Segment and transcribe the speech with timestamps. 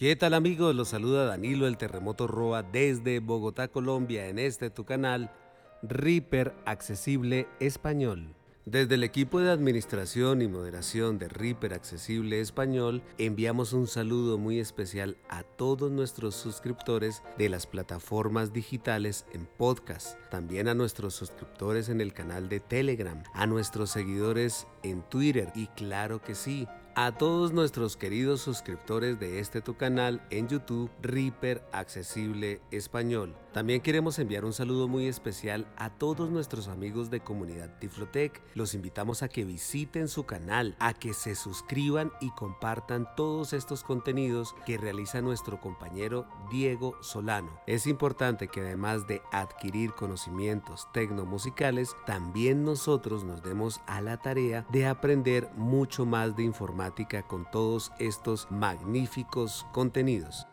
[0.00, 0.74] ¿Qué tal amigos?
[0.74, 5.30] Los saluda Danilo el Terremoto Roa desde Bogotá, Colombia, en este tu canal
[5.82, 8.34] Reaper Accesible Español.
[8.70, 14.60] Desde el equipo de administración y moderación de Reaper Accesible Español enviamos un saludo muy
[14.60, 21.88] especial a todos nuestros suscriptores de las plataformas digitales en podcast, también a nuestros suscriptores
[21.88, 27.12] en el canal de Telegram, a nuestros seguidores en Twitter y claro que sí, a
[27.12, 33.36] todos nuestros queridos suscriptores de este tu canal en YouTube, Reaper Accesible Español.
[33.52, 38.40] También queremos enviar un saludo muy especial a todos nuestros amigos de comunidad Tiflotec.
[38.54, 43.82] Los invitamos a que visiten su canal, a que se suscriban y compartan todos estos
[43.82, 47.60] contenidos que realiza nuestro compañero Diego Solano.
[47.66, 54.64] Es importante que además de adquirir conocimientos tecnomusicales, también nosotros nos demos a la tarea
[54.70, 56.79] de aprender mucho más de información
[57.28, 60.46] con todos estos magníficos contenidos.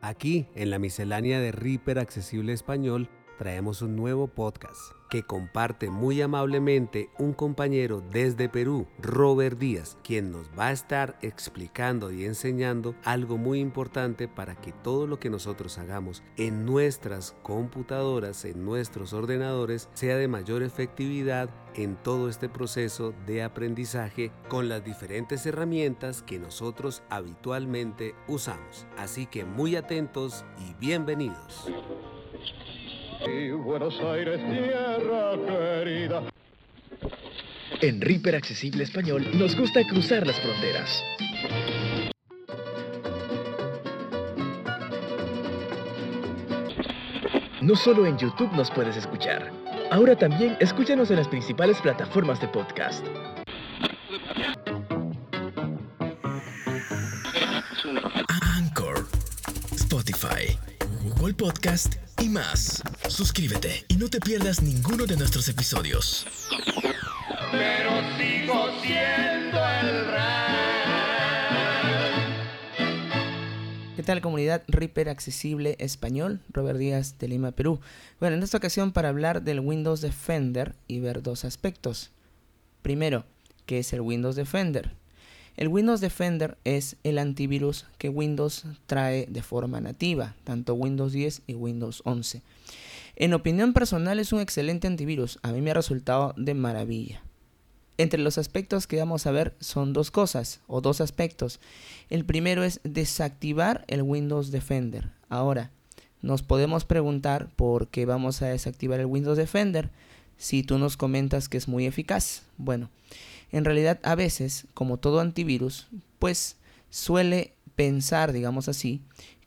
[0.00, 4.80] Aquí, en la miscelánea de Reaper Accesible Español, traemos un nuevo podcast
[5.14, 11.16] que comparte muy amablemente un compañero desde Perú, Robert Díaz, quien nos va a estar
[11.22, 17.36] explicando y enseñando algo muy importante para que todo lo que nosotros hagamos en nuestras
[17.44, 24.68] computadoras, en nuestros ordenadores, sea de mayor efectividad en todo este proceso de aprendizaje con
[24.68, 28.84] las diferentes herramientas que nosotros habitualmente usamos.
[28.98, 31.70] Así que muy atentos y bienvenidos.
[33.26, 36.22] Buenos Aires, tierra querida.
[37.80, 41.02] En Reaper Accesible Español nos gusta cruzar las fronteras.
[47.62, 49.50] No solo en YouTube nos puedes escuchar.
[49.90, 53.06] Ahora también escúchanos en las principales plataformas de podcast.
[58.54, 59.08] Anchor,
[59.72, 60.58] Spotify,
[61.02, 62.82] Google Podcast y más.
[63.08, 66.26] Suscríbete y no te pierdas ninguno de nuestros episodios.
[67.52, 70.04] Pero sigo siendo el
[73.94, 76.40] ¿Qué tal comunidad Reaper Accesible Español?
[76.50, 77.80] Robert Díaz de Lima, Perú.
[78.20, 82.10] Bueno, en esta ocasión para hablar del Windows Defender y ver dos aspectos.
[82.82, 83.24] Primero,
[83.66, 84.92] ¿qué es el Windows Defender?
[85.56, 91.42] El Windows Defender es el antivirus que Windows trae de forma nativa, tanto Windows 10
[91.46, 92.42] y Windows 11.
[93.16, 97.22] En opinión personal es un excelente antivirus, a mí me ha resultado de maravilla.
[97.96, 101.60] Entre los aspectos que vamos a ver son dos cosas o dos aspectos.
[102.10, 105.10] El primero es desactivar el Windows Defender.
[105.28, 105.70] Ahora,
[106.20, 109.90] nos podemos preguntar por qué vamos a desactivar el Windows Defender
[110.36, 112.42] si tú nos comentas que es muy eficaz.
[112.58, 112.90] Bueno,
[113.52, 115.86] en realidad a veces, como todo antivirus,
[116.18, 116.56] pues
[116.90, 119.02] suele pensar, digamos así,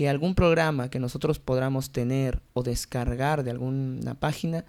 [0.00, 4.64] que algún programa que nosotros podamos tener o descargar de alguna página,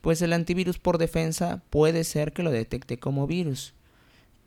[0.00, 3.74] pues el antivirus por defensa puede ser que lo detecte como virus.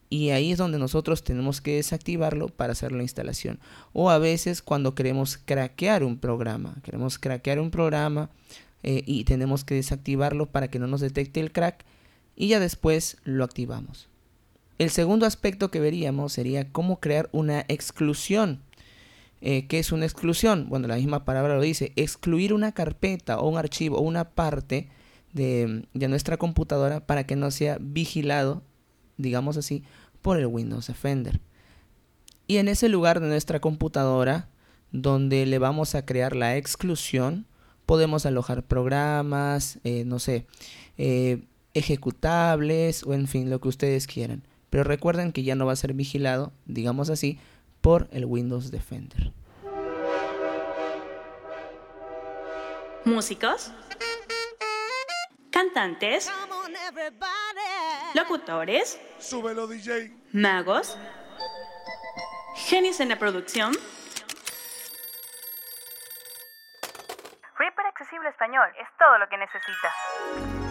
[0.10, 3.62] Y ahí es donde nosotros tenemos que desactivarlo para hacer la instalación.
[3.94, 8.30] O a veces cuando queremos craquear un programa, queremos craquear un programa
[8.84, 11.86] eh, y tenemos que desactivarlo para que no nos detecte el crack
[12.36, 14.10] y ya después lo activamos.
[14.80, 18.60] El segundo aspecto que veríamos sería cómo crear una exclusión.
[19.42, 20.68] Eh, ¿Qué es una exclusión?
[20.70, 24.90] Bueno, la misma palabra lo dice, excluir una carpeta o un archivo o una parte
[25.34, 28.64] de, de nuestra computadora para que no sea vigilado,
[29.18, 29.84] digamos así,
[30.22, 31.42] por el Windows Defender.
[32.48, 34.50] Y en ese lugar de nuestra computadora,
[34.92, 37.46] donde le vamos a crear la exclusión,
[37.86, 40.46] podemos alojar programas, eh, no sé,
[40.98, 41.44] eh,
[41.74, 44.44] ejecutables o en fin, lo que ustedes quieran.
[44.70, 47.38] Pero recuerden que ya no va a ser vigilado, digamos así,
[47.86, 49.32] por el Windows Defender.
[53.04, 53.72] Músicos,
[55.52, 56.32] cantantes,
[58.16, 60.18] locutores, DJ.
[60.34, 60.98] magos,
[62.56, 63.72] genios en la producción.
[67.56, 70.65] Reaper Accesible Español es todo lo que necesitas.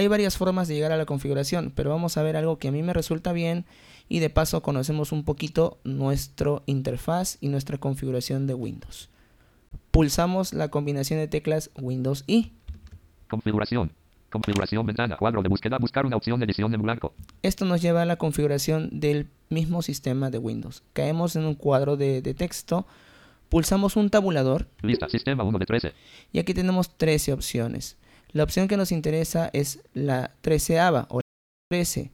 [0.00, 2.72] Hay varias formas de llegar a la configuración, pero vamos a ver algo que a
[2.72, 3.66] mí me resulta bien
[4.08, 9.10] y de paso conocemos un poquito nuestra interfaz y nuestra configuración de Windows.
[9.90, 12.52] Pulsamos la combinación de teclas Windows y
[13.28, 13.92] Configuración.
[14.30, 17.12] Configuración ventana, cuadro de búsqueda, buscar una opción de edición en blanco.
[17.42, 20.82] Esto nos lleva a la configuración del mismo sistema de Windows.
[20.94, 22.86] Caemos en un cuadro de, de texto,
[23.50, 25.10] Pulsamos un tabulador Lista.
[25.10, 25.92] Sistema 1 de 13.
[26.32, 27.98] y aquí tenemos 13 opciones.
[28.32, 31.22] La opción que nos interesa es la treceava o la
[31.70, 32.10] 13.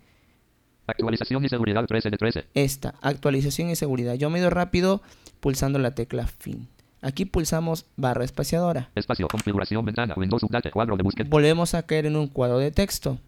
[0.86, 2.44] Actualización y seguridad 13 de 13.
[2.54, 4.14] Esta, actualización y seguridad.
[4.14, 5.02] Yo me doy rápido
[5.40, 6.68] pulsando la tecla fin.
[7.02, 8.90] Aquí pulsamos barra espaciadora.
[8.94, 9.28] Espacio.
[9.28, 9.84] Configuración.
[9.84, 10.14] Ventana.
[10.16, 10.70] Windows Update.
[10.70, 11.28] Cuadro de búsqueda.
[11.28, 13.18] Volvemos a caer en un cuadro de texto.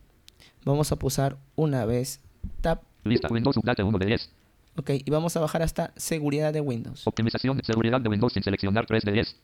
[0.64, 2.20] Vamos a pulsar una vez
[2.61, 2.81] tab.
[3.05, 3.29] Lista.
[3.31, 4.31] Windows Update 1 de 10.
[4.76, 7.06] Ok, y vamos a bajar hasta seguridad de Windows.
[7.06, 7.61] Optimización.
[7.64, 9.37] Seguridad de Windows sin seleccionar 3 de 10.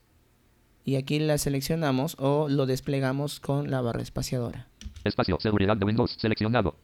[0.84, 4.68] Y aquí la seleccionamos o lo desplegamos con la barra espaciadora.
[5.02, 5.38] Espacio.
[5.40, 6.16] Seguridad de Windows.
[6.18, 6.76] Seleccionado.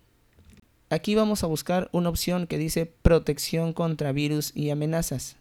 [0.88, 5.36] Aquí vamos a buscar una opción que dice protección contra virus y amenazas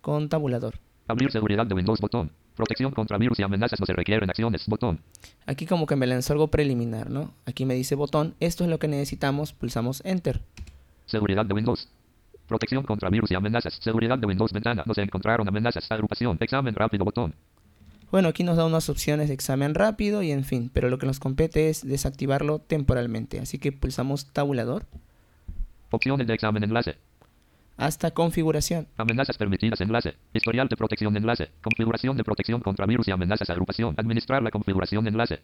[0.00, 0.78] con tabulador.
[1.08, 2.00] Abrir seguridad de Windows.
[2.00, 2.30] Botón.
[2.54, 4.64] Protección contra virus y amenazas no se requieren acciones.
[4.66, 5.00] Botón.
[5.44, 7.34] Aquí como que me lanzó algo preliminar, ¿no?
[7.44, 10.40] Aquí me dice botón, esto es lo que necesitamos, pulsamos enter.
[11.04, 11.88] Seguridad de Windows.
[12.46, 13.74] Protección contra virus y amenazas.
[13.74, 14.52] Seguridad de Windows.
[14.52, 14.84] Ventana.
[14.86, 15.90] No se encontraron amenazas.
[15.90, 16.38] Agrupación.
[16.40, 17.04] Examen rápido.
[17.04, 17.34] Botón.
[18.10, 21.06] Bueno, aquí nos da unas opciones de examen rápido y en fin, pero lo que
[21.06, 23.40] nos compete es desactivarlo temporalmente.
[23.40, 24.86] Así que pulsamos tabulador
[25.90, 26.96] Opciones de examen enlace.
[27.76, 28.86] hasta configuración.
[28.96, 30.14] Amenazas permitidas enlace.
[30.32, 31.50] Historial de protección enlace.
[31.62, 33.94] Configuración de protección contra virus y amenazas agrupación.
[33.98, 35.40] Administrar la configuración enlace.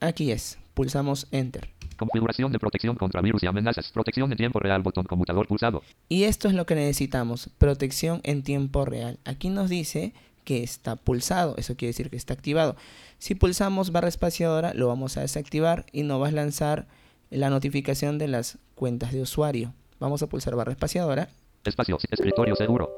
[0.00, 1.68] Aquí es, pulsamos enter.
[1.96, 3.90] Configuración de protección contra virus y amenazas.
[3.92, 4.82] Protección en tiempo real.
[4.82, 5.82] Botón conmutador pulsado.
[6.08, 9.18] Y esto es lo que necesitamos, protección en tiempo real.
[9.24, 10.12] Aquí nos dice
[10.46, 12.76] que está pulsado, eso quiere decir que está activado.
[13.18, 16.86] Si pulsamos barra espaciadora, lo vamos a desactivar y nos va a lanzar
[17.30, 19.74] la notificación de las cuentas de usuario.
[19.98, 21.28] Vamos a pulsar barra espaciadora.
[21.64, 21.98] Espacio.
[22.08, 22.88] Escritorio seguro.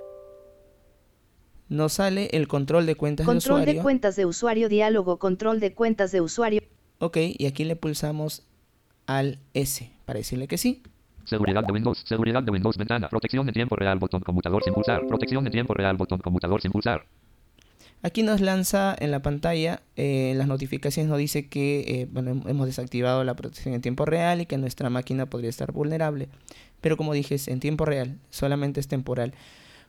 [1.70, 3.82] Nos sale el control de cuentas de Control de usuario.
[3.82, 6.60] cuentas de usuario, diálogo, control de cuentas de usuario.
[6.98, 8.42] ok, y aquí le pulsamos
[9.06, 10.82] al S para decirle que sí.
[11.24, 12.04] Seguridad de Windows.
[12.06, 12.76] Seguridad de Windows.
[12.76, 13.08] Ventana.
[13.08, 13.98] Protección en tiempo real.
[13.98, 15.06] Botón conmutador sin pulsar.
[15.06, 15.96] Protección en tiempo real.
[15.96, 17.06] Botón conmutador sin pulsar.
[18.02, 22.08] Aquí nos lanza en la pantalla eh, las notificaciones, nos dice que eh,
[22.46, 26.28] hemos desactivado la protección en tiempo real y que nuestra máquina podría estar vulnerable.
[26.80, 29.34] Pero como dije, es en tiempo real, solamente es temporal.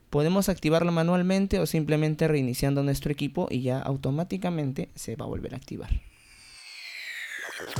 [0.09, 5.53] Podemos activarlo manualmente o simplemente reiniciando nuestro equipo y ya automáticamente se va a volver
[5.53, 5.91] a activar.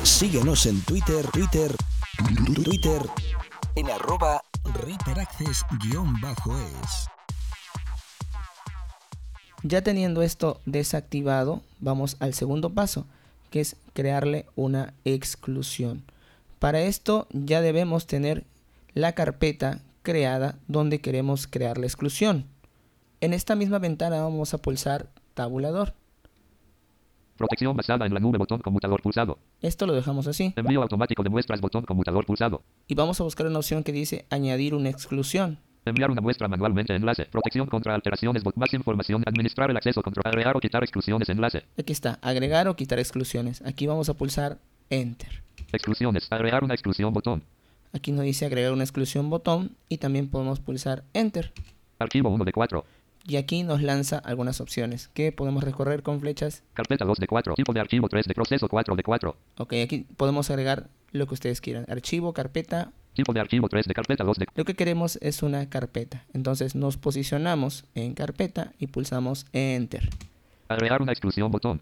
[0.03, 1.71] Síguenos en Twitter, Twitter,
[2.53, 3.01] Twitter,
[3.75, 4.43] en arroba
[4.75, 5.65] ReaperAccess-es.
[9.63, 13.06] Ya teniendo esto desactivado, vamos al segundo paso,
[13.50, 16.03] que es crearle una exclusión.
[16.59, 18.45] Para esto ya debemos tener
[18.94, 22.45] la carpeta creada donde queremos crear la exclusión.
[23.21, 25.94] En esta misma ventana vamos a pulsar tabulador.
[27.38, 28.38] Protección basada en la nube.
[28.38, 29.39] Botón conmutador pulsado.
[29.61, 30.53] Esto lo dejamos así.
[30.57, 31.61] Envío automático de muestras.
[31.61, 32.61] Botón conmutador pulsado.
[32.88, 35.57] Y vamos a buscar una opción que dice añadir una exclusión.
[35.85, 36.95] Enviar una muestra manualmente.
[36.95, 37.25] Enlace.
[37.25, 38.43] Protección contra alteraciones.
[38.55, 39.23] Más información.
[39.25, 40.01] Administrar el acceso.
[40.01, 40.23] Control.
[40.27, 41.29] Agregar o quitar exclusiones.
[41.29, 41.63] Enlace.
[41.77, 43.61] Aquí está, agregar o quitar exclusiones.
[43.65, 44.59] Aquí vamos a pulsar
[44.89, 45.43] enter.
[45.71, 46.27] Exclusiones.
[46.31, 47.13] Agregar una exclusión.
[47.13, 47.43] Botón.
[47.91, 51.51] Aquí nos dice agregar una exclusión botón y también podemos pulsar enter.
[51.97, 52.85] Archivo 1 de 4.
[53.25, 56.63] Y aquí nos lanza algunas opciones que podemos recorrer con flechas.
[56.73, 57.55] Carpeta 2 de 4.
[57.55, 59.35] Tipo de archivo 3 de proceso 4 de 4.
[59.57, 61.85] Ok, aquí podemos agregar lo que ustedes quieran.
[61.89, 62.91] Archivo, carpeta.
[63.19, 66.24] Tipo de archivo 3 de carpeta 2 de Lo que queremos es una carpeta.
[66.33, 70.07] Entonces nos posicionamos en carpeta y pulsamos enter.
[70.69, 71.51] Agregar una exclusión.
[71.51, 71.81] Botón.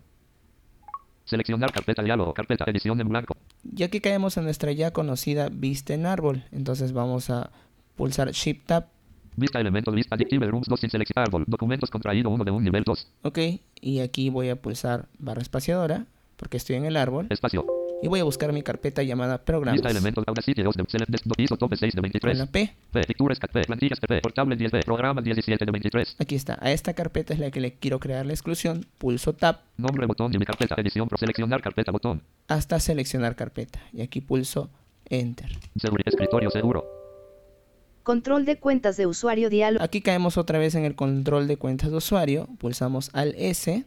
[1.25, 2.33] Seleccionar carpeta diálogo.
[2.33, 3.37] Carpeta edición en blanco.
[3.63, 6.43] Y aquí caemos en nuestra ya conocida vista en árbol.
[6.51, 7.51] Entonces vamos a
[7.95, 8.87] pulsar Shift Tab.
[9.35, 11.27] Vista elemento lista Active Rooms 2 sin seleccionar.
[11.27, 11.43] árbol.
[11.45, 13.07] Documentos contraído 1 de un nivel 2.
[13.21, 13.37] Ok,
[13.79, 17.27] y aquí voy a pulsar barra espaciadora porque estoy en el árbol.
[17.29, 17.76] Espacio.
[18.01, 19.75] Y voy a buscar mi carpeta llamada Programas.
[19.81, 22.37] Lista elementos 2 de Select Desktop ISO tope 6 de Con 23.
[22.37, 22.75] la P.
[22.91, 23.01] P.
[23.39, 23.61] Cat P.
[23.63, 24.21] Plantillas PP.
[24.21, 24.79] Portable 10 P.
[24.81, 26.15] Programa 17 de 23.
[26.19, 26.59] Aquí está.
[26.61, 28.85] A esta carpeta es la que le quiero crear la exclusión.
[28.99, 30.75] Pulso Tab Nombre botón y mi carpeta.
[30.77, 32.21] Edición pro seleccionar carpeta botón.
[32.47, 33.79] hasta seleccionar carpeta.
[33.91, 34.69] Y aquí pulso
[35.09, 35.49] Enter.
[35.77, 36.85] Seguridad escritorio seguro.
[38.03, 39.83] Control de cuentas de usuario, diálogo.
[39.83, 42.47] Aquí caemos otra vez en el control de cuentas de usuario.
[42.59, 43.85] Pulsamos al S.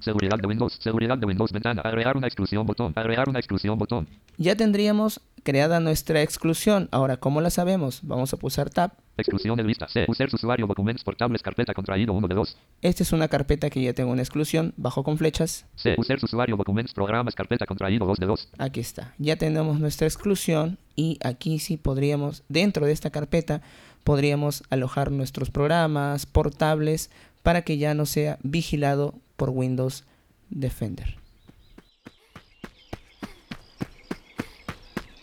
[0.00, 0.78] Seguridad de Windows.
[0.80, 1.82] Seguridad de Windows ventana.
[1.82, 2.92] Agregar una exclusión botón.
[2.96, 4.08] Agregar una exclusión botón.
[4.36, 6.88] Ya tendríamos creada nuestra exclusión.
[6.90, 8.00] Ahora, ¿cómo la sabemos?
[8.02, 8.92] Vamos a pulsar Tab.
[9.16, 9.88] Exclusión de lista.
[9.88, 10.04] C.
[10.08, 12.58] User usuario documentos portables carpeta contraído 1 de 2.
[12.82, 14.74] Esta es una carpeta que ya tengo una exclusión.
[14.76, 15.66] Bajo con flechas.
[15.76, 15.94] C.
[15.96, 18.48] User usuario documentos programas carpeta contraído 2 de 2.
[18.58, 19.14] Aquí está.
[19.18, 23.62] Ya tenemos nuestra exclusión y aquí sí podríamos, dentro de esta carpeta,
[24.04, 27.10] podríamos alojar nuestros programas portables
[27.42, 30.04] para que ya no sea vigilado por Windows
[30.48, 31.16] Defender.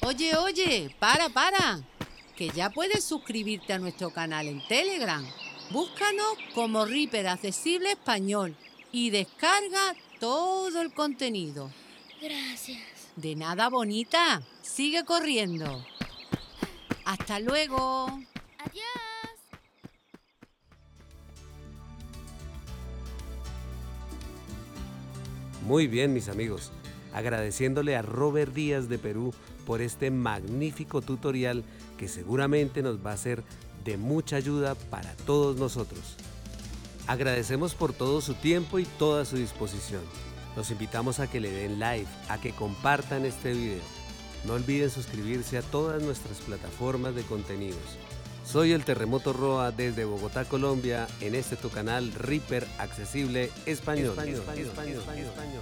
[0.02, 1.82] Oye, oye, para, para.
[2.36, 5.26] Que ya puedes suscribirte a nuestro canal en Telegram.
[5.72, 8.56] Búscanos como Reaper Accesible Español
[8.92, 11.72] y descarga todo el contenido.
[12.22, 12.82] Gracias.
[13.16, 14.42] De nada, bonita.
[14.62, 15.86] Sigue corriendo.
[17.06, 18.24] Hasta luego.
[25.66, 26.72] Muy bien, mis amigos.
[27.14, 29.34] Agradeciéndole a Robert Díaz de Perú
[29.66, 31.64] por este magnífico tutorial
[31.98, 33.44] que seguramente nos va a ser
[33.86, 36.18] de mucha ayuda para todos nosotros.
[37.08, 40.02] Agradecemos por todo su tiempo y toda su disposición.
[40.58, 43.82] Los invitamos a que le den like, a que compartan este video.
[44.46, 47.98] No olviden suscribirse a todas nuestras plataformas de contenidos.
[48.46, 54.10] Soy el Terremoto Roa desde Bogotá, Colombia, en este tu canal Reaper Accesible Español.
[54.10, 55.62] Español, español, español, español.